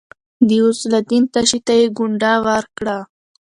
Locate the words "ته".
1.65-1.73